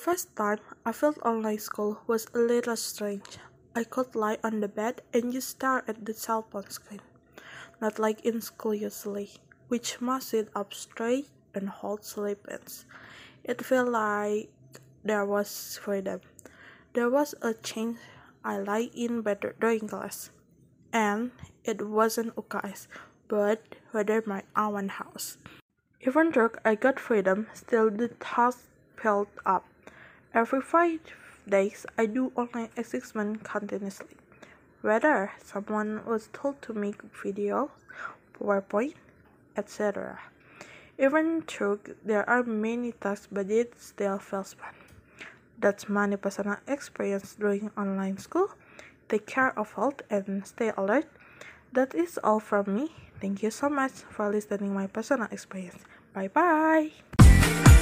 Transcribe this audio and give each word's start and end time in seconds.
first 0.00 0.34
time, 0.34 0.58
I 0.86 0.92
felt 0.92 1.20
online 1.20 1.58
school 1.58 2.00
was 2.06 2.26
a 2.32 2.38
little 2.38 2.76
strange. 2.76 3.36
I 3.76 3.84
could 3.84 4.14
lie 4.14 4.38
on 4.42 4.60
the 4.60 4.68
bed 4.68 5.02
and 5.12 5.30
just 5.30 5.50
stare 5.50 5.84
at 5.86 6.06
the 6.06 6.14
cell 6.14 6.46
phone 6.50 6.70
screen, 6.70 7.02
not 7.82 7.98
like 7.98 8.24
in 8.24 8.40
school 8.40 8.74
usually, 8.74 9.30
which 9.68 10.00
must 10.00 10.30
sit 10.30 10.48
up 10.56 10.72
straight 10.72 11.28
and 11.54 11.68
hold 11.68 12.02
sleepings. 12.02 12.86
It 13.44 13.62
felt 13.62 13.90
like 13.90 14.48
there 15.04 15.26
was 15.26 15.78
freedom. 15.82 16.20
There 16.94 17.10
was 17.10 17.34
a 17.42 17.52
change. 17.52 17.98
I 18.42 18.56
lie 18.56 18.88
in 18.96 19.20
better 19.20 19.54
during 19.60 19.86
class, 19.86 20.30
and 20.94 21.30
it 21.62 21.86
wasn't 21.86 22.34
UKS, 22.36 22.88
but 23.28 23.76
rather 23.92 24.24
my 24.24 24.44
own 24.56 24.88
house. 24.88 25.36
Even 26.00 26.32
though 26.32 26.50
I 26.64 26.74
got 26.74 26.98
freedom, 26.98 27.48
still 27.52 27.90
the 27.90 28.08
task 28.08 28.64
piled 28.96 29.28
up. 29.44 29.69
Every 30.32 30.60
five 30.60 31.00
days, 31.48 31.86
I 31.98 32.06
do 32.06 32.30
online 32.36 32.70
assessment 32.76 33.42
continuously. 33.42 34.16
Whether 34.80 35.32
someone 35.42 36.04
was 36.06 36.28
told 36.32 36.62
to 36.62 36.72
make 36.72 37.02
videos, 37.12 37.70
PowerPoint, 38.38 38.94
etc. 39.56 40.20
Even 40.98 41.42
though 41.58 41.80
there 42.04 42.28
are 42.30 42.44
many 42.44 42.92
tasks, 42.92 43.26
but 43.30 43.50
it 43.50 43.74
still 43.80 44.18
feels 44.18 44.54
fun. 44.54 44.74
That's 45.58 45.88
my 45.88 46.14
personal 46.16 46.58
experience 46.68 47.34
during 47.34 47.70
online 47.76 48.18
school. 48.18 48.54
Take 49.08 49.26
care 49.26 49.58
of 49.58 49.72
health 49.74 50.00
and 50.10 50.46
stay 50.46 50.72
alert. 50.76 51.06
That 51.72 51.94
is 51.94 52.18
all 52.22 52.40
from 52.40 52.74
me. 52.74 52.94
Thank 53.20 53.42
you 53.42 53.50
so 53.50 53.68
much 53.68 54.06
for 54.08 54.30
listening 54.30 54.72
my 54.72 54.86
personal 54.86 55.26
experience. 55.30 55.82
Bye 56.14 56.28
bye. 56.28 57.76